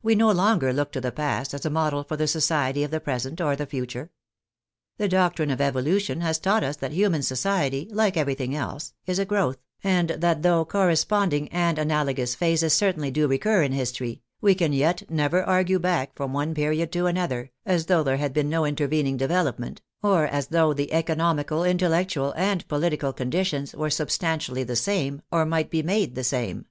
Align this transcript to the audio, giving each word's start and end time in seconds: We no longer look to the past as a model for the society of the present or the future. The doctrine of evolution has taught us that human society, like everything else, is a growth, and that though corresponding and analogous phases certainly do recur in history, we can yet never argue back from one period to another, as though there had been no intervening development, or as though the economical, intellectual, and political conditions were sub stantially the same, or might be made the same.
We 0.00 0.14
no 0.14 0.30
longer 0.30 0.72
look 0.72 0.92
to 0.92 1.00
the 1.00 1.10
past 1.10 1.54
as 1.54 1.66
a 1.66 1.70
model 1.70 2.04
for 2.04 2.16
the 2.16 2.28
society 2.28 2.84
of 2.84 2.92
the 2.92 3.00
present 3.00 3.40
or 3.40 3.56
the 3.56 3.66
future. 3.66 4.12
The 4.96 5.08
doctrine 5.08 5.50
of 5.50 5.60
evolution 5.60 6.20
has 6.20 6.38
taught 6.38 6.62
us 6.62 6.76
that 6.76 6.92
human 6.92 7.22
society, 7.22 7.88
like 7.90 8.16
everything 8.16 8.54
else, 8.54 8.94
is 9.06 9.18
a 9.18 9.24
growth, 9.24 9.56
and 9.82 10.10
that 10.10 10.42
though 10.42 10.64
corresponding 10.64 11.48
and 11.48 11.80
analogous 11.80 12.36
phases 12.36 12.74
certainly 12.74 13.10
do 13.10 13.26
recur 13.26 13.62
in 13.64 13.72
history, 13.72 14.22
we 14.40 14.54
can 14.54 14.72
yet 14.72 15.10
never 15.10 15.42
argue 15.42 15.80
back 15.80 16.14
from 16.14 16.32
one 16.32 16.54
period 16.54 16.92
to 16.92 17.06
another, 17.06 17.50
as 17.66 17.86
though 17.86 18.04
there 18.04 18.18
had 18.18 18.32
been 18.32 18.48
no 18.50 18.64
intervening 18.64 19.16
development, 19.16 19.82
or 20.00 20.28
as 20.28 20.46
though 20.46 20.72
the 20.72 20.92
economical, 20.92 21.64
intellectual, 21.64 22.32
and 22.36 22.68
political 22.68 23.12
conditions 23.12 23.74
were 23.74 23.90
sub 23.90 24.10
stantially 24.10 24.64
the 24.64 24.76
same, 24.76 25.22
or 25.32 25.44
might 25.44 25.72
be 25.72 25.82
made 25.82 26.14
the 26.14 26.22
same. 26.22 26.66